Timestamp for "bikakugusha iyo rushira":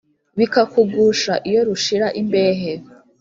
0.37-2.07